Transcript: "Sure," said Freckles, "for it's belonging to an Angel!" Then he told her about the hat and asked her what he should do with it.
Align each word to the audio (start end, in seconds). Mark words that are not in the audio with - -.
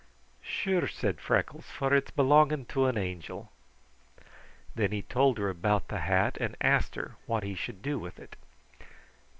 "Sure," 0.41 0.87
said 0.87 1.21
Freckles, 1.21 1.67
"for 1.69 1.93
it's 1.93 2.09
belonging 2.09 2.65
to 2.65 2.85
an 2.87 2.97
Angel!" 2.97 3.51
Then 4.73 4.91
he 4.91 5.03
told 5.03 5.37
her 5.37 5.47
about 5.51 5.89
the 5.89 5.99
hat 5.99 6.37
and 6.39 6.57
asked 6.59 6.95
her 6.95 7.17
what 7.27 7.43
he 7.43 7.53
should 7.53 7.83
do 7.83 7.99
with 7.99 8.17
it. 8.17 8.35